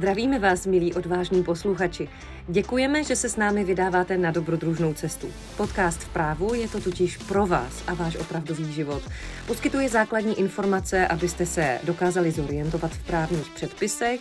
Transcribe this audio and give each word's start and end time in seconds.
Zdravíme 0.00 0.38
vás, 0.38 0.66
milí 0.66 0.94
odvážní 0.94 1.42
posluchači. 1.42 2.08
Děkujeme, 2.48 3.04
že 3.04 3.16
se 3.16 3.28
s 3.28 3.36
námi 3.36 3.64
vydáváte 3.64 4.18
na 4.18 4.30
dobrodružnou 4.30 4.94
cestu. 4.94 5.28
Podcast 5.56 6.00
v 6.00 6.08
právu 6.08 6.54
je 6.54 6.68
to 6.68 6.80
totiž 6.80 7.16
pro 7.16 7.46
vás 7.46 7.82
a 7.86 7.94
váš 7.94 8.16
opravdový 8.16 8.72
život. 8.72 9.02
Poskytuje 9.46 9.88
základní 9.88 10.38
informace, 10.38 11.06
abyste 11.06 11.46
se 11.46 11.78
dokázali 11.84 12.30
zorientovat 12.30 12.90
v 12.90 13.06
právních 13.06 13.48
předpisech, 13.54 14.20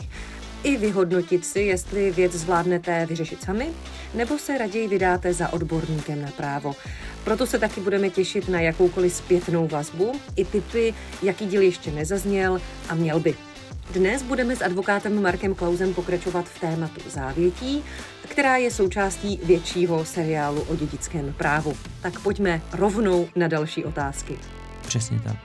i 0.64 0.78
vyhodnotit 0.78 1.46
si, 1.46 1.60
jestli 1.60 2.12
věc 2.12 2.32
zvládnete 2.32 3.06
vyřešit 3.06 3.42
sami, 3.42 3.68
nebo 4.14 4.38
se 4.38 4.58
raději 4.58 4.88
vydáte 4.88 5.34
za 5.34 5.54
odborníkem 5.54 6.22
na 6.22 6.32
právo. 6.32 6.76
Proto 7.24 7.48
se 7.48 7.60
taky 7.60 7.82
budeme 7.82 8.10
těšit 8.10 8.50
na 8.50 8.60
jakoukoliv 8.60 9.14
zpětnou 9.14 9.68
vazbu 9.68 10.12
i 10.36 10.46
typy, 10.46 10.94
jaký 11.24 11.46
díl 11.46 11.62
ještě 11.62 11.92
nezazněl 11.92 12.62
a 12.90 12.96
měl 12.96 13.20
by. 13.20 13.49
Dnes 13.94 14.24
budeme 14.24 14.56
s 14.56 14.62
advokátem 14.62 15.22
Markem 15.22 15.56
Klausem 15.56 15.94
pokračovat 15.94 16.46
v 16.46 16.60
tématu 16.60 17.10
závětí, 17.10 17.84
která 18.28 18.58
je 18.58 18.72
součástí 18.72 19.40
většího 19.44 20.06
seriálu 20.06 20.62
o 20.62 20.76
dědickém 20.76 21.34
právu. 21.34 21.74
Tak 22.02 22.20
pojďme 22.20 22.62
rovnou 22.74 23.28
na 23.36 23.48
další 23.48 23.86
otázky. 23.86 24.40
Přesně 24.82 25.20
tak. 25.20 25.36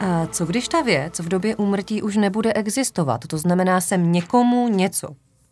A 0.00 0.26
co 0.26 0.46
když 0.46 0.68
ta 0.68 0.82
věc 0.82 1.18
v 1.18 1.28
době 1.28 1.56
úmrtí 1.56 2.02
už 2.02 2.16
nebude 2.16 2.52
existovat? 2.52 3.26
To 3.26 3.38
znamená, 3.38 3.80
jsem 3.80 4.12
někomu 4.12 4.68
něco 4.68 5.08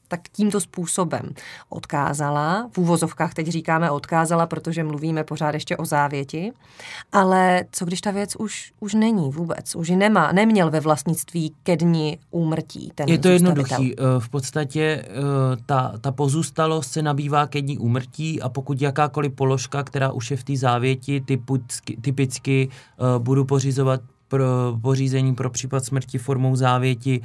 tak 0.08 0.20
tímto 0.32 0.60
způsobem 0.60 1.34
odkázala. 1.68 2.68
V 2.72 2.78
úvozovkách 2.78 3.34
teď 3.34 3.46
říkáme 3.46 3.90
odkázala, 3.90 4.46
protože 4.46 4.84
mluvíme 4.84 5.24
pořád 5.24 5.54
ještě 5.54 5.76
o 5.76 5.84
závěti. 5.84 6.52
Ale 7.12 7.64
co 7.72 7.84
když 7.84 8.00
ta 8.00 8.10
věc 8.10 8.36
už, 8.36 8.72
už 8.80 8.94
není 8.94 9.30
vůbec, 9.30 9.76
už 9.76 9.88
ji 9.88 9.96
nemá, 9.96 10.32
neměl 10.32 10.70
ve 10.70 10.80
vlastnictví 10.80 11.54
ke 11.62 11.76
dni 11.76 12.18
úmrtí 12.30 12.92
ten 12.94 13.08
Je 13.08 13.18
to 13.18 13.28
jednoduchý. 13.28 13.94
Eh, 13.98 14.02
v 14.18 14.28
podstatě 14.28 14.82
eh, 14.82 15.06
ta, 15.66 15.92
ta 16.00 16.12
pozůstalost 16.12 16.92
se 16.92 17.02
nabývá 17.02 17.46
ke 17.46 17.62
dní 17.62 17.78
úmrtí 17.78 18.42
a 18.42 18.48
pokud 18.48 18.82
jakákoliv 18.82 19.32
položka, 19.32 19.82
která 19.82 20.12
už 20.12 20.30
je 20.30 20.36
v 20.36 20.44
té 20.44 20.56
závěti, 20.56 21.20
typicky, 21.20 21.96
typicky 21.96 22.68
eh, 22.68 23.18
budu 23.18 23.44
pořizovat 23.44 24.00
pro 24.28 24.44
pořízení 24.82 25.34
pro 25.34 25.50
případ 25.50 25.84
smrti 25.84 26.18
formou 26.18 26.56
závěti 26.56 27.20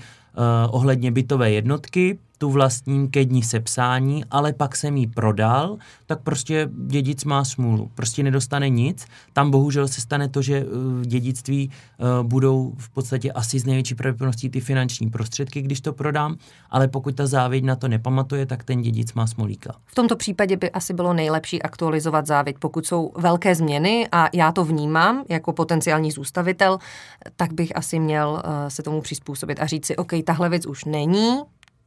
ohledně 0.70 1.12
bytové 1.12 1.52
jednotky, 1.52 2.18
tu 2.42 2.50
vlastním 2.50 3.10
ke 3.10 3.26
dní 3.26 3.44
sepsání, 3.44 4.26
ale 4.32 4.54
pak 4.54 4.76
jsem 4.76 4.98
ji 4.98 5.08
prodal, 5.08 5.78
tak 6.06 6.22
prostě 6.22 6.70
dědic 6.88 7.24
má 7.24 7.46
smůlu. 7.46 7.92
Prostě 7.96 8.24
nedostane 8.24 8.70
nic. 8.70 9.06
Tam 9.34 9.52
bohužel 9.52 9.88
se 9.88 10.02
stane 10.02 10.30
to, 10.30 10.42
že 10.42 10.66
v 10.72 11.06
dědictví 11.06 11.70
eh, 11.72 12.04
budou 12.24 12.74
v 12.78 12.90
podstatě 12.90 13.32
asi 13.32 13.60
z 13.60 13.66
největší 13.66 13.96
pravděpodobností 13.96 14.50
ty 14.50 14.60
finanční 14.60 15.10
prostředky, 15.10 15.62
když 15.62 15.82
to 15.82 15.94
prodám, 15.94 16.38
ale 16.70 16.88
pokud 16.88 17.16
ta 17.16 17.28
závěť 17.28 17.64
na 17.64 17.76
to 17.76 17.88
nepamatuje, 17.88 18.46
tak 18.46 18.64
ten 18.64 18.82
dědic 18.82 19.14
má 19.14 19.28
smolíka. 19.28 19.76
V 19.86 19.96
tomto 19.96 20.16
případě 20.16 20.58
by 20.58 20.72
asi 20.72 20.94
bylo 20.94 21.14
nejlepší 21.14 21.62
aktualizovat 21.62 22.28
závěť, 22.28 22.58
pokud 22.60 22.86
jsou 22.86 23.12
velké 23.18 23.56
změny 23.56 24.08
a 24.12 24.30
já 24.34 24.52
to 24.52 24.66
vnímám 24.66 25.24
jako 25.30 25.54
potenciální 25.54 26.12
zůstavitel, 26.12 26.78
tak 27.36 27.54
bych 27.54 27.76
asi 27.76 28.00
měl 28.00 28.44
eh, 28.46 28.70
se 28.70 28.84
tomu 28.84 29.02
přizpůsobit 29.02 29.60
a 29.60 29.66
říct 29.66 29.86
si, 29.86 29.96
OK, 29.96 30.12
tahle 30.26 30.50
věc 30.50 30.66
už 30.66 30.86
není, 30.86 31.40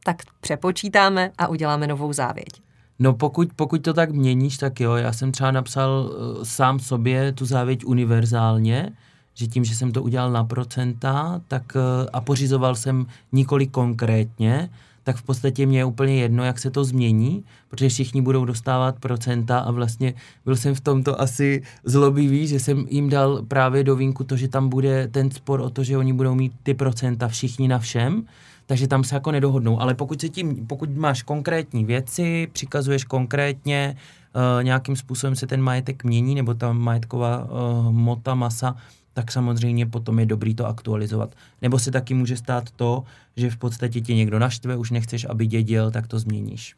tak 0.03 0.15
přepočítáme 0.41 1.31
a 1.37 1.47
uděláme 1.47 1.87
novou 1.87 2.13
závěť. 2.13 2.61
No 2.99 3.13
pokud, 3.13 3.47
pokud 3.55 3.81
to 3.81 3.93
tak 3.93 4.11
měníš, 4.11 4.57
tak 4.57 4.79
jo, 4.79 4.93
já 4.93 5.13
jsem 5.13 5.31
třeba 5.31 5.51
napsal 5.51 5.89
uh, 6.09 6.43
sám 6.43 6.79
sobě 6.79 7.31
tu 7.31 7.45
závěť 7.45 7.85
univerzálně, 7.85 8.91
že 9.33 9.47
tím, 9.47 9.63
že 9.63 9.75
jsem 9.75 9.91
to 9.91 10.03
udělal 10.03 10.31
na 10.31 10.43
procenta, 10.43 11.41
tak 11.47 11.63
uh, 11.75 11.81
a 12.13 12.21
pořizoval 12.21 12.75
jsem 12.75 13.05
nikoli 13.31 13.67
konkrétně, 13.67 14.69
tak 15.05 15.15
v 15.15 15.23
podstatě 15.23 15.65
mě 15.65 15.77
je 15.77 15.85
úplně 15.85 16.15
jedno, 16.15 16.43
jak 16.43 16.59
se 16.59 16.71
to 16.71 16.83
změní, 16.83 17.43
protože 17.69 17.89
všichni 17.89 18.21
budou 18.21 18.45
dostávat 18.45 18.99
procenta 18.99 19.59
a 19.59 19.71
vlastně 19.71 20.13
byl 20.45 20.55
jsem 20.55 20.75
v 20.75 20.81
tomto 20.81 21.21
asi 21.21 21.61
zlobivý, 21.83 22.47
že 22.47 22.59
jsem 22.59 22.85
jim 22.89 23.09
dal 23.09 23.41
právě 23.47 23.83
do 23.83 23.95
vínku 23.95 24.23
to, 24.23 24.37
že 24.37 24.47
tam 24.47 24.69
bude 24.69 25.07
ten 25.07 25.31
spor 25.31 25.61
o 25.61 25.69
to, 25.69 25.83
že 25.83 25.97
oni 25.97 26.13
budou 26.13 26.35
mít 26.35 26.53
ty 26.63 26.73
procenta 26.73 27.27
všichni 27.27 27.67
na 27.67 27.79
všem, 27.79 28.25
takže 28.65 28.87
tam 28.87 29.03
se 29.03 29.15
jako 29.15 29.31
nedohodnou. 29.31 29.81
Ale 29.81 29.93
pokud, 29.93 30.21
se 30.21 30.29
tím, 30.29 30.67
pokud 30.67 30.97
máš 30.97 31.23
konkrétní 31.23 31.85
věci, 31.85 32.47
přikazuješ 32.53 33.03
konkrétně, 33.03 33.95
uh, 34.35 34.63
nějakým 34.63 34.95
způsobem 34.95 35.35
se 35.35 35.47
ten 35.47 35.61
majetek 35.61 36.03
mění, 36.03 36.35
nebo 36.35 36.53
ta 36.53 36.73
majetková 36.73 37.45
uh, 37.45 37.91
mota, 37.91 38.35
masa, 38.35 38.75
tak 39.15 39.31
samozřejmě 39.31 39.85
potom 39.85 40.19
je 40.19 40.25
dobrý 40.25 40.55
to 40.55 40.65
aktualizovat. 40.65 41.35
Nebo 41.61 41.79
se 41.79 41.91
taky 41.91 42.13
může 42.13 42.37
stát 42.37 42.71
to, 42.71 43.03
že 43.35 43.49
v 43.49 43.57
podstatě 43.57 44.01
tě 44.01 44.15
někdo 44.15 44.39
naštve, 44.39 44.77
už 44.77 44.91
nechceš, 44.91 45.25
aby 45.29 45.47
dědil, 45.47 45.91
tak 45.91 46.07
to 46.07 46.19
změníš. 46.19 46.75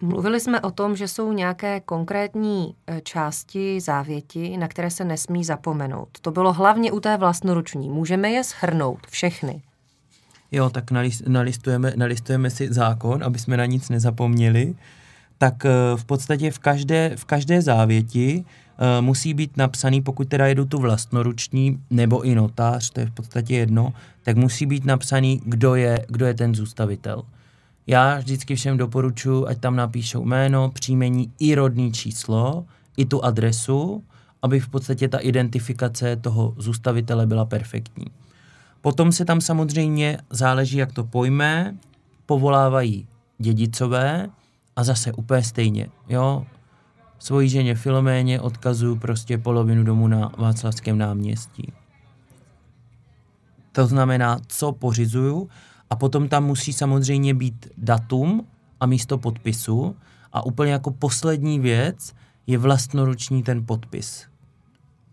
Mluvili 0.00 0.40
jsme 0.40 0.60
o 0.60 0.70
tom, 0.70 0.96
že 0.96 1.08
jsou 1.08 1.32
nějaké 1.32 1.80
konkrétní 1.80 2.74
e, 2.86 3.00
části 3.00 3.80
závěti, 3.80 4.56
na 4.56 4.68
které 4.68 4.90
se 4.90 5.04
nesmí 5.04 5.44
zapomenout. 5.44 6.08
To 6.20 6.30
bylo 6.30 6.52
hlavně 6.52 6.92
u 6.92 7.00
té 7.00 7.16
vlastnoruční. 7.16 7.90
Můžeme 7.90 8.30
je 8.30 8.44
shrnout 8.44 9.06
všechny 9.06 9.62
jo, 10.54 10.70
tak 10.70 10.90
nalistujeme, 11.26 11.92
nalistujeme 11.96 12.50
si 12.50 12.72
zákon, 12.72 13.24
aby 13.24 13.38
jsme 13.38 13.56
na 13.56 13.66
nic 13.66 13.88
nezapomněli, 13.88 14.74
tak 15.38 15.64
eh, 15.64 15.70
v 15.96 16.04
podstatě 16.04 16.50
v 16.50 16.58
každé, 16.58 17.16
v 17.16 17.24
každé 17.24 17.62
závěti 17.62 18.44
musí 19.00 19.34
být 19.34 19.56
napsaný, 19.56 20.02
pokud 20.02 20.28
teda 20.28 20.46
jedu 20.46 20.64
tu 20.64 20.78
vlastnoruční 20.78 21.80
nebo 21.90 22.22
i 22.22 22.34
notář, 22.34 22.90
to 22.90 23.00
je 23.00 23.06
v 23.06 23.10
podstatě 23.10 23.54
jedno, 23.54 23.92
tak 24.22 24.36
musí 24.36 24.66
být 24.66 24.84
napsaný, 24.84 25.40
kdo 25.44 25.74
je, 25.74 26.06
kdo 26.08 26.26
je 26.26 26.34
ten 26.34 26.54
zůstavitel. 26.54 27.22
Já 27.86 28.18
vždycky 28.18 28.54
všem 28.54 28.76
doporučuji, 28.76 29.46
ať 29.48 29.58
tam 29.58 29.76
napíšou 29.76 30.24
jméno, 30.24 30.70
příjmení 30.70 31.32
i 31.38 31.54
rodný 31.54 31.92
číslo, 31.92 32.64
i 32.96 33.04
tu 33.04 33.24
adresu, 33.24 34.04
aby 34.42 34.60
v 34.60 34.68
podstatě 34.68 35.08
ta 35.08 35.18
identifikace 35.18 36.16
toho 36.16 36.54
zůstavitele 36.58 37.26
byla 37.26 37.44
perfektní. 37.44 38.06
Potom 38.80 39.12
se 39.12 39.24
tam 39.24 39.40
samozřejmě 39.40 40.18
záleží, 40.30 40.76
jak 40.76 40.92
to 40.92 41.04
pojme, 41.04 41.76
povolávají 42.26 43.06
dědicové 43.38 44.28
a 44.76 44.84
zase 44.84 45.12
úplně 45.12 45.42
stejně, 45.42 45.88
jo. 46.08 46.46
Svojí 47.24 47.48
ženě 47.48 47.74
Filoméně 47.74 48.40
odkazuju 48.40 48.96
prostě 48.96 49.38
polovinu 49.38 49.84
domu 49.84 50.08
na 50.08 50.32
Václavském 50.38 50.98
náměstí. 50.98 51.72
To 53.72 53.86
znamená, 53.86 54.38
co 54.46 54.72
pořizuju 54.72 55.48
a 55.90 55.96
potom 55.96 56.28
tam 56.28 56.44
musí 56.44 56.72
samozřejmě 56.72 57.34
být 57.34 57.66
datum 57.78 58.46
a 58.80 58.86
místo 58.86 59.18
podpisu 59.18 59.96
a 60.32 60.46
úplně 60.46 60.72
jako 60.72 60.90
poslední 60.90 61.60
věc 61.60 62.12
je 62.46 62.58
vlastnoruční 62.58 63.42
ten 63.42 63.66
podpis, 63.66 64.26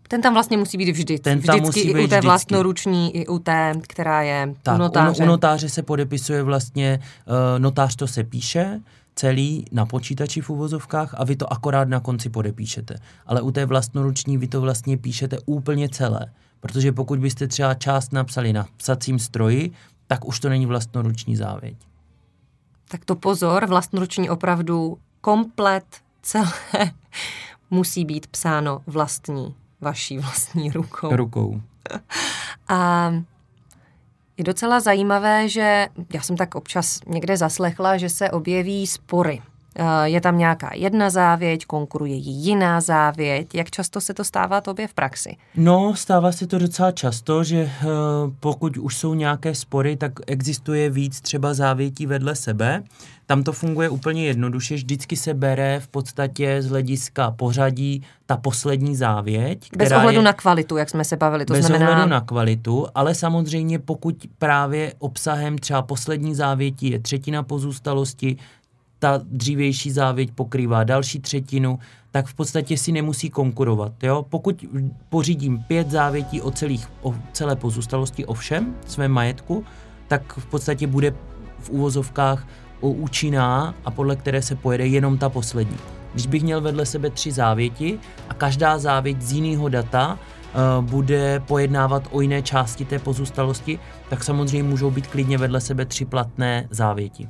ten 0.08 0.22
tam 0.22 0.34
vlastně 0.34 0.56
musí 0.56 0.78
být 0.78 0.92
vždy. 0.92 1.18
Ten 1.18 1.40
tam 1.40 1.56
vždycky 1.56 1.66
musí 1.66 1.94
být 1.94 2.00
i 2.00 2.04
u 2.04 2.08
té 2.08 2.16
vždycky. 2.16 2.26
vlastnoruční, 2.26 3.16
i 3.16 3.26
u 3.26 3.38
té, 3.38 3.74
která 3.88 4.22
je 4.22 4.54
tak, 4.62 4.74
u 4.74 4.78
notáře. 4.78 5.22
U, 5.22 5.24
u 5.24 5.28
notáře 5.28 5.68
se 5.68 5.82
podepisuje 5.82 6.42
vlastně, 6.42 6.98
uh, 7.26 7.34
notář 7.58 7.96
to 7.96 8.06
se 8.06 8.24
píše, 8.24 8.80
celý 9.14 9.64
na 9.72 9.86
počítači 9.86 10.40
v 10.40 10.50
uvozovkách 10.50 11.14
a 11.18 11.24
vy 11.24 11.36
to 11.36 11.52
akorát 11.52 11.88
na 11.88 12.00
konci 12.00 12.28
podepíšete. 12.28 12.96
Ale 13.26 13.40
u 13.40 13.50
té 13.50 13.66
vlastnoruční 13.66 14.38
vy 14.38 14.48
to 14.48 14.60
vlastně 14.60 14.96
píšete 14.96 15.38
úplně 15.46 15.88
celé. 15.88 16.32
Protože 16.60 16.92
pokud 16.92 17.18
byste 17.18 17.48
třeba 17.48 17.74
část 17.74 18.12
napsali 18.12 18.52
na 18.52 18.66
psacím 18.76 19.18
stroji, 19.18 19.70
tak 20.06 20.24
už 20.24 20.40
to 20.40 20.48
není 20.48 20.66
vlastnoruční 20.66 21.36
závěť. 21.36 21.76
Tak 22.88 23.04
to 23.04 23.16
pozor, 23.16 23.66
vlastnoruční 23.66 24.30
opravdu 24.30 24.98
komplet 25.20 25.84
celé 26.22 26.52
musí 27.70 28.04
být 28.04 28.26
psáno 28.26 28.82
vlastní 28.86 29.54
vaší 29.80 30.18
vlastní 30.18 30.70
rukou. 30.70 31.16
Rukou. 31.16 31.60
A 32.68 33.12
je 34.36 34.44
docela 34.44 34.80
zajímavé, 34.80 35.48
že 35.48 35.88
já 36.14 36.22
jsem 36.22 36.36
tak 36.36 36.54
občas 36.54 37.00
někde 37.06 37.36
zaslechla, 37.36 37.96
že 37.96 38.08
se 38.08 38.30
objeví 38.30 38.86
spory. 38.86 39.42
Eh, 39.76 40.08
je 40.08 40.20
tam 40.20 40.38
nějaká 40.38 40.70
jedna 40.74 41.10
závěť, 41.10 41.66
konkuruje 41.66 42.14
jí 42.14 42.32
jiná 42.32 42.80
závěť. 42.80 43.54
Jak 43.54 43.70
často 43.70 44.00
se 44.00 44.14
to 44.14 44.24
stává 44.24 44.60
tobě 44.60 44.88
v 44.88 44.94
praxi? 44.94 45.36
No, 45.56 45.96
stává 45.96 46.32
se 46.32 46.46
to 46.46 46.58
docela 46.58 46.92
často, 46.92 47.44
že 47.44 47.56
eh, 47.56 47.86
pokud 48.40 48.76
už 48.76 48.96
jsou 48.96 49.14
nějaké 49.14 49.54
spory, 49.54 49.96
tak 49.96 50.12
existuje 50.26 50.90
víc 50.90 51.20
třeba 51.20 51.54
závětí 51.54 52.06
vedle 52.06 52.34
sebe. 52.34 52.82
Tam 53.26 53.42
to 53.42 53.52
funguje 53.52 53.88
úplně 53.88 54.26
jednoduše, 54.26 54.74
vždycky 54.74 55.16
se 55.16 55.34
bere 55.34 55.80
v 55.80 55.88
podstatě 55.88 56.62
z 56.62 56.68
hlediska 56.68 57.30
pořadí 57.30 58.02
ta 58.26 58.36
poslední 58.36 58.96
závěť. 58.96 59.70
Bez 59.76 59.92
ohledu 59.92 60.18
je, 60.18 60.24
na 60.24 60.32
kvalitu, 60.32 60.76
jak 60.76 60.90
jsme 60.90 61.04
se 61.04 61.16
bavili, 61.16 61.44
to 61.44 61.52
bez 61.52 61.66
znamená... 61.66 61.90
ohledu 61.90 62.10
na 62.10 62.20
kvalitu, 62.20 62.86
ale 62.94 63.14
samozřejmě 63.14 63.78
pokud 63.78 64.14
právě 64.38 64.94
obsahem 64.98 65.58
třeba 65.58 65.82
poslední 65.82 66.34
závětí 66.34 66.90
je 66.90 66.98
třetina 66.98 67.42
pozůstalosti, 67.42 68.36
ta 69.02 69.20
dřívější 69.24 69.90
závěť 69.90 70.30
pokrývá 70.30 70.84
další 70.84 71.20
třetinu, 71.20 71.78
tak 72.10 72.26
v 72.26 72.34
podstatě 72.34 72.76
si 72.76 72.92
nemusí 72.92 73.30
konkurovat. 73.30 73.92
Jo? 74.02 74.26
Pokud 74.28 74.64
pořídím 75.08 75.58
pět 75.58 75.90
závětí 75.90 76.40
o, 76.40 76.50
celých, 76.50 76.88
o 77.02 77.14
celé 77.32 77.56
pozůstalosti 77.56 78.24
o 78.24 78.34
všem 78.34 78.74
svém 78.86 79.10
majetku, 79.10 79.64
tak 80.08 80.36
v 80.36 80.46
podstatě 80.46 80.86
bude 80.86 81.14
v 81.58 81.70
úvozovkách 81.70 82.46
účinná 82.80 83.74
a 83.84 83.90
podle 83.90 84.16
které 84.16 84.42
se 84.42 84.54
pojede 84.56 84.86
jenom 84.86 85.18
ta 85.18 85.28
poslední. 85.28 85.76
Když 86.12 86.26
bych 86.26 86.42
měl 86.42 86.60
vedle 86.60 86.86
sebe 86.86 87.10
tři 87.10 87.32
závěti 87.32 87.98
a 88.28 88.34
každá 88.34 88.78
závěť 88.78 89.22
z 89.22 89.32
jiného 89.32 89.68
data 89.68 90.18
uh, 90.18 90.84
bude 90.84 91.40
pojednávat 91.40 92.08
o 92.10 92.20
jiné 92.20 92.42
části 92.42 92.84
té 92.84 92.98
pozůstalosti, 92.98 93.78
tak 94.10 94.24
samozřejmě 94.24 94.62
můžou 94.62 94.90
být 94.90 95.06
klidně 95.06 95.38
vedle 95.38 95.60
sebe 95.60 95.84
tři 95.84 96.04
platné 96.04 96.66
závěti. 96.70 97.28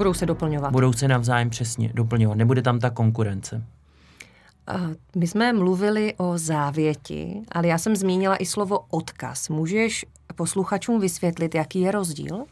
Budou 0.00 0.14
se 0.14 0.26
doplňovat. 0.26 0.72
Budou 0.72 0.92
se 0.92 1.08
navzájem 1.08 1.50
přesně 1.50 1.90
doplňovat. 1.94 2.38
Nebude 2.38 2.62
tam 2.62 2.78
ta 2.78 2.90
konkurence. 2.90 3.62
My 5.16 5.26
jsme 5.26 5.52
mluvili 5.52 6.14
o 6.16 6.38
závěti, 6.38 7.42
ale 7.52 7.68
já 7.68 7.78
jsem 7.78 7.96
zmínila 7.96 8.36
i 8.36 8.46
slovo 8.46 8.78
odkaz. 8.90 9.48
Můžeš 9.48 10.06
posluchačům 10.36 11.00
vysvětlit, 11.00 11.54
jaký 11.54 11.80
je 11.80 11.90
rozdíl? 11.90 12.44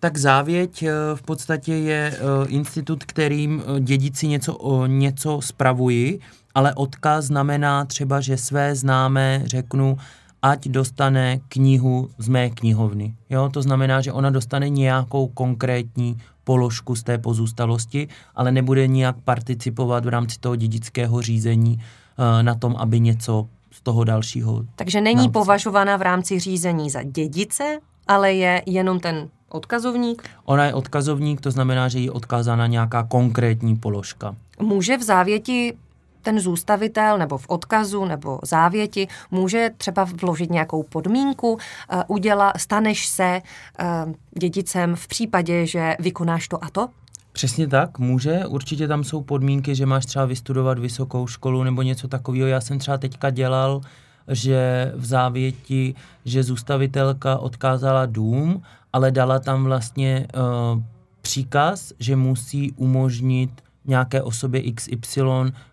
Tak 0.00 0.18
závěť 0.18 0.82
eh, 0.82 0.90
v 1.14 1.22
podstatě 1.22 1.74
je 1.74 2.14
eh, 2.14 2.48
institut, 2.48 3.04
kterým 3.04 3.62
eh, 3.62 3.80
dědici 3.80 4.28
něco, 4.28 4.86
něco 4.86 5.40
spravují, 5.40 6.20
ale 6.54 6.74
odkaz 6.74 7.24
znamená 7.24 7.84
třeba, 7.84 8.20
že 8.20 8.36
své 8.36 8.74
známé 8.74 9.42
řeknu, 9.44 9.96
ať 10.42 10.68
dostane 10.68 11.40
knihu 11.48 12.10
z 12.18 12.28
mé 12.28 12.50
knihovny. 12.50 13.14
Jo? 13.30 13.48
To 13.52 13.62
znamená, 13.62 14.00
že 14.00 14.12
ona 14.12 14.30
dostane 14.30 14.68
nějakou 14.68 15.26
konkrétní 15.26 16.18
položku 16.44 16.96
z 16.96 17.02
té 17.02 17.18
pozůstalosti, 17.18 18.08
ale 18.34 18.52
nebude 18.52 18.86
nijak 18.86 19.16
participovat 19.24 20.04
v 20.04 20.08
rámci 20.08 20.38
toho 20.40 20.56
dědického 20.56 21.22
řízení 21.22 21.78
uh, 21.78 22.42
na 22.42 22.54
tom, 22.54 22.76
aby 22.78 23.00
něco 23.00 23.46
z 23.70 23.80
toho 23.80 24.04
dalšího. 24.04 24.64
Takže 24.76 25.00
není 25.00 25.30
nám... 25.30 25.32
považována 25.32 25.96
v 25.96 26.02
rámci 26.02 26.38
řízení 26.38 26.90
za 26.90 27.02
dědice, 27.02 27.78
ale 28.08 28.32
je 28.32 28.62
jenom 28.66 29.00
ten 29.00 29.28
odkazovník? 29.48 30.22
Ona 30.44 30.64
je 30.64 30.74
odkazovník, 30.74 31.40
to 31.40 31.50
znamená, 31.50 31.88
že 31.88 31.98
je 31.98 32.10
odkázána 32.10 32.66
nějaká 32.66 33.02
konkrétní 33.02 33.76
položka. 33.76 34.34
Může 34.60 34.96
v 34.96 35.02
závěti 35.02 35.74
ten 36.22 36.40
zůstavitel 36.40 37.18
nebo 37.18 37.38
v 37.38 37.44
odkazu 37.48 38.04
nebo 38.04 38.38
závěti 38.42 39.08
může 39.30 39.70
třeba 39.76 40.04
vložit 40.04 40.50
nějakou 40.50 40.82
podmínku, 40.82 41.52
uh, 41.52 41.58
uděla, 42.06 42.52
staneš 42.56 43.06
se 43.06 43.42
uh, 43.80 44.12
dědicem 44.38 44.96
v 44.96 45.06
případě, 45.06 45.66
že 45.66 45.96
vykonáš 46.00 46.48
to 46.48 46.64
a 46.64 46.70
to? 46.70 46.88
Přesně 47.32 47.68
tak, 47.68 47.98
může. 47.98 48.46
Určitě 48.46 48.88
tam 48.88 49.04
jsou 49.04 49.22
podmínky, 49.22 49.74
že 49.74 49.86
máš 49.86 50.06
třeba 50.06 50.24
vystudovat 50.24 50.78
vysokou 50.78 51.26
školu 51.26 51.62
nebo 51.62 51.82
něco 51.82 52.08
takového. 52.08 52.48
Já 52.48 52.60
jsem 52.60 52.78
třeba 52.78 52.98
teďka 52.98 53.30
dělal, 53.30 53.80
že 54.28 54.92
v 54.96 55.04
závěti, 55.04 55.94
že 56.24 56.42
zůstavitelka 56.42 57.38
odkázala 57.38 58.06
dům, 58.06 58.62
ale 58.92 59.10
dala 59.10 59.38
tam 59.38 59.64
vlastně 59.64 60.26
uh, 60.74 60.82
příkaz, 61.20 61.92
že 61.98 62.16
musí 62.16 62.72
umožnit 62.76 63.50
nějaké 63.84 64.22
osobě 64.22 64.72
XY 64.72 65.20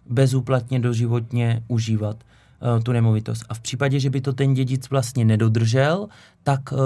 bezúplatně 0.10 0.80
doživotně 0.80 1.64
užívat 1.68 2.16
uh, 2.16 2.84
tu 2.84 2.92
nemovitost. 2.92 3.46
A 3.50 3.54
v 3.54 3.60
případě, 3.60 4.00
že 4.00 4.10
by 4.10 4.22
to 4.22 4.34
ten 4.34 4.54
dědic 4.54 4.90
vlastně 4.90 5.26
nedodržel, 5.26 6.08
tak 6.44 6.72
uh, 6.72 6.78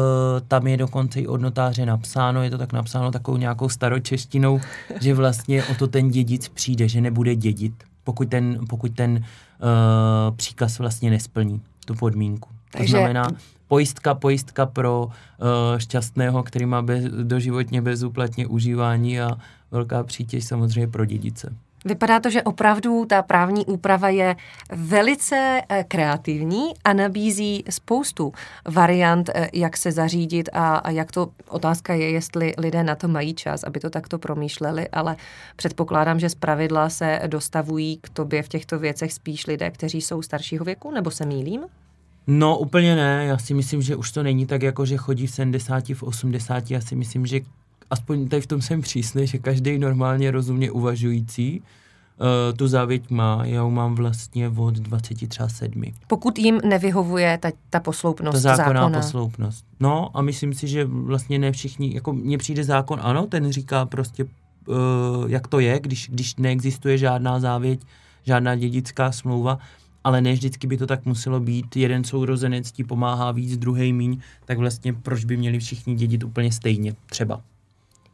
tam 0.47 0.67
je 0.67 0.77
dokonce 0.77 1.19
i 1.19 1.27
od 1.27 1.41
notáře 1.41 1.85
napsáno, 1.85 2.43
je 2.43 2.49
to 2.49 2.57
tak 2.57 2.73
napsáno 2.73 3.11
takovou 3.11 3.37
nějakou 3.37 3.69
staročeštinou, 3.69 4.61
že 5.01 5.13
vlastně 5.13 5.63
o 5.63 5.75
to 5.75 5.87
ten 5.87 6.09
dědic 6.09 6.47
přijde, 6.47 6.87
že 6.87 7.01
nebude 7.01 7.35
dědit, 7.35 7.73
pokud 8.03 8.29
ten, 8.29 8.59
pokud 8.69 8.95
ten 8.95 9.11
uh, 9.11 10.35
příkaz 10.35 10.79
vlastně 10.79 11.09
nesplní 11.09 11.61
tu 11.85 11.95
podmínku. 11.95 12.49
Takže... 12.77 12.93
To 12.93 12.97
znamená, 12.97 13.27
pojistka, 13.67 14.13
pojistka 14.13 14.65
pro 14.65 15.05
uh, 15.05 15.11
šťastného, 15.77 16.43
který 16.43 16.65
má 16.65 16.81
bez, 16.81 17.03
doživotně 17.03 17.81
bezúplatně 17.81 18.47
užívání 18.47 19.21
a 19.21 19.37
velká 19.71 20.03
přítěž 20.03 20.45
samozřejmě 20.45 20.87
pro 20.87 21.05
dědice. 21.05 21.53
Vypadá 21.85 22.19
to, 22.19 22.29
že 22.29 22.43
opravdu 22.43 23.05
ta 23.05 23.21
právní 23.21 23.65
úprava 23.65 24.09
je 24.09 24.35
velice 24.71 25.61
eh, 25.69 25.83
kreativní 25.87 26.73
a 26.83 26.93
nabízí 26.93 27.63
spoustu 27.69 28.33
variant, 28.67 29.29
eh, 29.29 29.49
jak 29.53 29.77
se 29.77 29.91
zařídit 29.91 30.49
a, 30.53 30.75
a 30.75 30.89
jak 30.89 31.11
to, 31.11 31.29
otázka 31.47 31.93
je, 31.93 32.09
jestli 32.09 32.53
lidé 32.57 32.83
na 32.83 32.95
to 32.95 33.07
mají 33.07 33.33
čas, 33.33 33.63
aby 33.63 33.79
to 33.79 33.89
takto 33.89 34.19
promýšleli, 34.19 34.87
ale 34.87 35.15
předpokládám, 35.55 36.19
že 36.19 36.29
z 36.29 36.35
pravidla 36.35 36.89
se 36.89 37.19
dostavují 37.27 37.97
k 37.97 38.09
tobě 38.09 38.43
v 38.43 38.47
těchto 38.47 38.79
věcech 38.79 39.13
spíš 39.13 39.47
lidé, 39.47 39.71
kteří 39.71 40.01
jsou 40.01 40.21
staršího 40.21 40.65
věku, 40.65 40.91
nebo 40.91 41.11
se 41.11 41.25
mýlím? 41.25 41.61
No 42.27 42.57
úplně 42.57 42.95
ne, 42.95 43.25
já 43.25 43.37
si 43.37 43.53
myslím, 43.53 43.81
že 43.81 43.95
už 43.95 44.11
to 44.11 44.23
není 44.23 44.45
tak, 44.45 44.61
jako 44.61 44.85
že 44.85 44.97
chodí 44.97 45.27
v 45.27 45.31
70, 45.31 45.89
v 45.89 46.03
80, 46.03 46.71
já 46.71 46.81
si 46.81 46.95
myslím, 46.95 47.25
že 47.25 47.39
aspoň 47.89 48.27
tady 48.27 48.41
v 48.41 48.47
tom 48.47 48.61
jsem 48.61 48.81
přísný, 48.81 49.27
že 49.27 49.37
každý 49.37 49.77
normálně 49.77 50.31
rozumně 50.31 50.71
uvažující 50.71 51.59
uh, 51.59 52.57
tu 52.57 52.67
závěť 52.67 53.09
má. 53.09 53.41
Já 53.45 53.63
ji 53.63 53.71
mám 53.71 53.95
vlastně 53.95 54.49
od 54.49 54.73
23 54.73 55.39
Pokud 56.07 56.39
jim 56.39 56.61
nevyhovuje 56.65 57.37
ta, 57.37 57.51
ta 57.69 57.79
posloupnost 57.79 58.43
ta 58.43 58.55
zákonná 58.55 58.81
zákona. 58.81 58.99
posloupnost. 58.99 59.65
No 59.79 60.09
a 60.13 60.21
myslím 60.21 60.53
si, 60.53 60.67
že 60.67 60.85
vlastně 60.85 61.39
ne 61.39 61.51
všichni, 61.51 61.95
jako 61.95 62.13
mně 62.13 62.37
přijde 62.37 62.63
zákon, 62.63 62.99
ano, 63.01 63.27
ten 63.27 63.51
říká 63.51 63.85
prostě, 63.85 64.23
uh, 64.23 64.75
jak 65.27 65.47
to 65.47 65.59
je, 65.59 65.79
když, 65.79 66.09
když 66.09 66.35
neexistuje 66.35 66.97
žádná 66.97 67.39
závěť, 67.39 67.79
žádná 68.23 68.55
dědická 68.55 69.11
smlouva, 69.11 69.59
ale 70.03 70.21
ne 70.21 70.33
vždycky 70.33 70.67
by 70.67 70.77
to 70.77 70.87
tak 70.87 71.05
muselo 71.05 71.39
být. 71.39 71.75
Jeden 71.75 72.03
sourozenec 72.03 72.71
ti 72.71 72.83
pomáhá 72.83 73.31
víc, 73.31 73.57
druhý 73.57 73.93
míň, 73.93 74.19
tak 74.45 74.57
vlastně 74.57 74.93
proč 74.93 75.25
by 75.25 75.37
měli 75.37 75.59
všichni 75.59 75.95
dědit 75.95 76.23
úplně 76.23 76.51
stejně 76.51 76.93
třeba. 77.05 77.41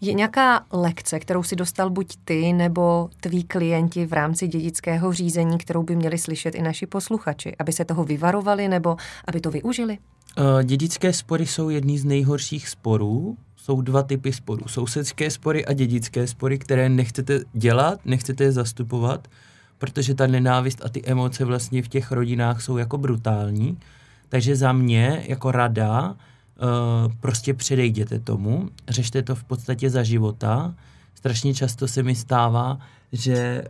Je 0.01 0.13
nějaká 0.13 0.65
lekce, 0.71 1.19
kterou 1.19 1.43
si 1.43 1.55
dostal 1.55 1.89
buď 1.89 2.15
ty 2.25 2.53
nebo 2.53 3.09
tví 3.21 3.43
klienti 3.43 4.05
v 4.05 4.13
rámci 4.13 4.47
dědického 4.47 5.13
řízení, 5.13 5.57
kterou 5.57 5.83
by 5.83 5.95
měli 5.95 6.17
slyšet 6.17 6.55
i 6.55 6.61
naši 6.61 6.85
posluchači, 6.85 7.55
aby 7.59 7.71
se 7.71 7.85
toho 7.85 8.03
vyvarovali 8.03 8.67
nebo 8.67 8.97
aby 9.27 9.41
to 9.41 9.51
využili? 9.51 9.97
Uh, 10.37 10.63
dědické 10.63 11.13
spory 11.13 11.45
jsou 11.45 11.69
jedný 11.69 11.97
z 11.97 12.05
nejhorších 12.05 12.69
sporů. 12.69 13.37
Jsou 13.55 13.81
dva 13.81 14.03
typy 14.03 14.33
sporů. 14.33 14.67
Sousedské 14.67 15.31
spory 15.31 15.65
a 15.65 15.73
dědické 15.73 16.27
spory, 16.27 16.59
které 16.59 16.89
nechcete 16.89 17.39
dělat, 17.53 17.99
nechcete 18.05 18.43
je 18.43 18.51
zastupovat, 18.51 19.27
protože 19.79 20.15
ta 20.15 20.27
nenávist 20.27 20.85
a 20.85 20.89
ty 20.89 21.03
emoce 21.05 21.45
vlastně 21.45 21.83
v 21.83 21.87
těch 21.87 22.11
rodinách 22.11 22.61
jsou 22.61 22.77
jako 22.77 22.97
brutální. 22.97 23.77
Takže 24.29 24.55
za 24.55 24.73
mě 24.73 25.23
jako 25.27 25.51
rada 25.51 26.09
uh, 26.09 27.13
prostě 27.19 27.53
předejděte 27.53 28.19
tomu, 28.19 28.69
řešte 28.87 29.21
to 29.21 29.35
v 29.35 29.43
podstatě 29.43 29.89
za 29.89 30.03
života. 30.03 30.75
Strašně 31.15 31.53
často 31.53 31.87
se 31.87 32.03
mi 32.03 32.15
stává, 32.15 32.79
že, 33.11 33.63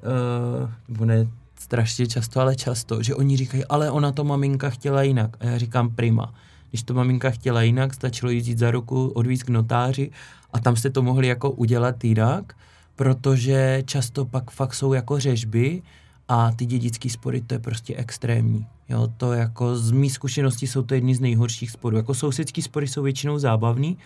uh, 0.89 1.05
ne 1.05 1.27
strašně 1.59 2.07
často, 2.07 2.41
ale 2.41 2.55
často, 2.55 3.03
že 3.03 3.15
oni 3.15 3.37
říkají, 3.37 3.65
ale 3.65 3.91
ona 3.91 4.11
to 4.11 4.23
maminka 4.23 4.69
chtěla 4.69 5.03
jinak. 5.03 5.37
A 5.39 5.45
já 5.45 5.57
říkám 5.57 5.89
prima. 5.89 6.33
Když 6.69 6.83
to 6.83 6.93
maminka 6.93 7.29
chtěla 7.29 7.61
jinak, 7.61 7.93
stačilo 7.93 8.31
jít 8.31 8.57
za 8.57 8.71
ruku, 8.71 9.07
odvízt 9.07 9.43
k 9.43 9.49
notáři 9.49 10.11
a 10.53 10.59
tam 10.59 10.75
jste 10.75 10.89
to 10.89 11.01
mohli 11.01 11.27
jako 11.27 11.51
udělat 11.51 12.03
jinak, 12.03 12.53
protože 13.00 13.84
často 13.86 14.25
pak 14.25 14.51
fakt 14.51 14.74
jsou 14.74 14.94
jako 14.94 15.20
řežby 15.20 15.82
a 16.27 16.51
ty 16.51 16.65
dědické 16.65 17.10
spory, 17.10 17.41
to 17.41 17.53
je 17.53 17.60
prostě 17.60 17.96
extrémní. 17.96 18.68
Jo, 18.89 19.08
to 19.18 19.34
jako 19.34 19.75
z 19.75 19.91
mých 19.91 20.13
zkušeností 20.13 20.68
jsou 20.68 20.84
to 20.84 20.94
jedny 20.94 21.15
z 21.15 21.20
nejhorších 21.20 21.72
sporů. 21.72 21.98
Jako 21.98 22.13
sousedský 22.13 22.62
spory 22.62 22.88
jsou 22.88 23.03
většinou 23.03 23.39
zábavný, 23.39 23.98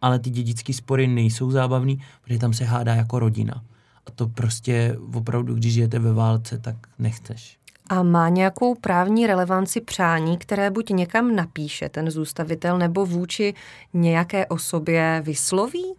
ale 0.00 0.18
ty 0.18 0.30
dědické 0.30 0.72
spory 0.72 1.06
nejsou 1.06 1.50
zábavný, 1.50 2.00
protože 2.24 2.38
tam 2.38 2.52
se 2.52 2.64
hádá 2.64 2.94
jako 2.94 3.18
rodina. 3.18 3.64
A 4.06 4.10
to 4.10 4.28
prostě 4.28 4.96
opravdu, 5.14 5.54
když 5.54 5.72
žijete 5.72 5.98
ve 5.98 6.12
válce, 6.12 6.58
tak 6.58 6.76
nechceš. 6.98 7.58
A 7.88 8.02
má 8.02 8.28
nějakou 8.28 8.74
právní 8.74 9.26
relevanci 9.26 9.80
přání, 9.80 10.38
které 10.38 10.70
buď 10.70 10.90
někam 10.90 11.36
napíše 11.36 11.88
ten 11.88 12.10
zůstavitel, 12.10 12.78
nebo 12.78 13.06
vůči 13.06 13.54
nějaké 13.94 14.46
osobě 14.46 15.22
vysloví? 15.24 15.94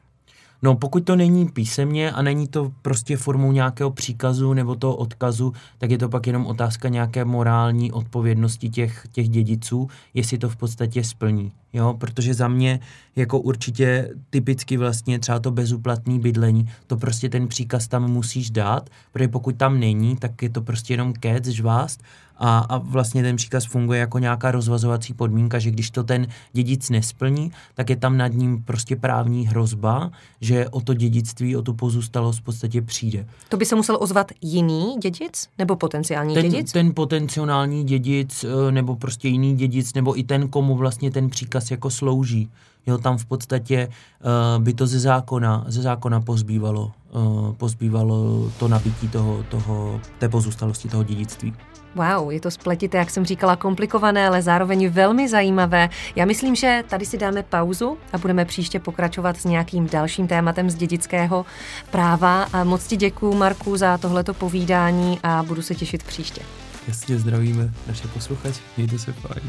No 0.62 0.76
pokud 0.76 1.04
to 1.04 1.16
není 1.16 1.48
písemně 1.48 2.12
a 2.12 2.22
není 2.22 2.48
to 2.48 2.72
prostě 2.82 3.18
formou 3.18 3.52
nějakého 3.52 3.92
příkazu 3.92 4.54
nebo 4.54 4.76
toho 4.76 4.96
odkazu, 4.96 5.54
tak 5.78 5.92
je 5.92 5.98
to 5.98 6.10
pak 6.10 6.28
jenom 6.28 6.46
otázka 6.46 6.90
nějaké 6.90 7.26
morální 7.26 7.92
odpovědnosti 7.92 8.70
těch, 8.70 9.08
těch 9.12 9.30
dědiců, 9.30 9.88
jestli 10.14 10.38
to 10.38 10.50
v 10.50 10.56
podstatě 10.56 11.04
splní. 11.04 11.52
Jo, 11.74 11.96
protože 12.00 12.34
za 12.34 12.48
mě 12.48 12.80
jako 13.16 13.40
určitě 13.40 14.10
typicky 14.30 14.78
vlastně 14.78 15.20
třeba 15.20 15.40
to 15.40 15.52
bezúplatný 15.52 16.20
bydlení, 16.20 16.70
to 16.88 16.98
prostě 16.98 17.30
ten 17.30 17.48
příkaz 17.48 17.88
tam 17.88 18.12
musíš 18.12 18.50
dát, 18.50 18.90
protože 19.12 19.28
pokud 19.28 19.56
tam 19.56 19.80
není, 19.80 20.16
tak 20.16 20.42
je 20.42 20.50
to 20.50 20.62
prostě 20.62 20.94
jenom 20.94 21.14
kec, 21.14 21.46
žvást 21.46 22.04
a, 22.40 22.60
a 22.60 22.78
vlastně 22.78 23.24
ten 23.24 23.36
příkaz 23.36 23.66
funguje 23.66 24.00
jako 24.00 24.20
nějaká 24.20 24.52
rozvazovací 24.52 25.14
podmínka, 25.14 25.60
že 25.60 25.72
když 25.72 25.92
to 25.92 26.04
ten 26.04 26.28
dědic 26.54 26.90
nesplní, 26.90 27.52
tak 27.74 27.90
je 27.90 27.96
tam 27.96 28.18
nad 28.18 28.28
ním 28.28 28.64
prostě 28.64 28.96
právní 28.96 29.48
hrozba, 29.48 30.12
že 30.42 30.70
o 30.70 30.82
to 30.82 30.94
dědictví, 30.94 31.56
o 31.56 31.62
tu 31.62 31.74
pozůstalost 31.74 32.40
v 32.40 32.44
podstatě 32.44 32.82
přijde. 32.82 33.26
To 33.50 33.58
by 33.58 33.66
se 33.66 33.76
musel 33.76 33.98
ozvat 34.02 34.32
jiný 34.42 34.96
dědic 35.02 35.50
nebo 35.58 35.76
potenciální 35.76 36.34
ten, 36.34 36.50
dědic? 36.50 36.72
Ten 36.72 36.94
potenciální 36.94 37.84
dědic 37.84 38.44
eh, 38.44 38.72
nebo 38.72 38.96
prostě 38.96 39.28
jiný 39.28 39.56
dědic 39.56 39.94
nebo 39.94 40.20
i 40.20 40.24
ten, 40.24 40.48
komu 40.48 40.76
vlastně 40.76 41.12
ten 41.12 41.30
příkaz 41.60 41.72
jako 41.72 41.90
slouží. 41.90 42.50
Jo, 42.88 42.98
tam 42.98 43.18
v 43.18 43.26
podstatě 43.26 43.88
uh, 43.88 44.64
by 44.64 44.74
to 44.74 44.88
ze 44.88 45.00
zákona, 45.00 45.66
ze 45.68 45.82
zákona 45.82 46.22
pozbývalo, 46.22 46.92
uh, 47.12 47.54
pozbývalo 47.54 48.50
to 48.60 48.68
nabití 48.68 49.08
toho, 49.08 49.44
toho, 49.50 50.00
té 50.20 50.30
pozůstalosti 50.30 50.88
toho 50.88 51.04
dědictví. 51.04 51.54
Wow, 51.96 52.32
je 52.32 52.40
to 52.40 52.52
spletité, 52.52 52.98
jak 52.98 53.10
jsem 53.10 53.26
říkala, 53.26 53.56
komplikované, 53.56 54.28
ale 54.28 54.42
zároveň 54.42 54.90
velmi 54.90 55.30
zajímavé. 55.30 55.90
Já 56.16 56.26
myslím, 56.26 56.56
že 56.56 56.84
tady 56.90 57.06
si 57.06 57.18
dáme 57.18 57.44
pauzu 57.44 57.98
a 58.14 58.18
budeme 58.18 58.46
příště 58.46 58.80
pokračovat 58.80 59.38
s 59.38 59.46
nějakým 59.46 59.88
dalším 59.88 60.28
tématem 60.28 60.70
z 60.70 60.76
dědického 60.76 61.46
práva. 61.92 62.44
A 62.54 62.64
moc 62.64 62.88
ti 62.88 62.98
děkuju, 62.98 63.34
Marku, 63.34 63.78
za 63.78 63.98
tohleto 63.98 64.34
povídání 64.34 65.20
a 65.24 65.44
budu 65.44 65.62
se 65.62 65.76
těšit 65.76 66.04
příště. 66.04 66.42
Jasně, 66.88 67.20
zdravíme 67.20 67.74
naše 67.88 68.08
posluchače, 68.08 68.62
mějte 68.78 69.00
se 69.00 69.14
fajn. 69.14 69.44